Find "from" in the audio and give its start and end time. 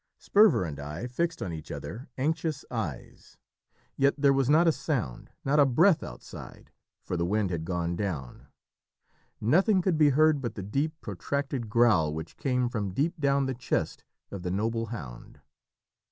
12.67-12.95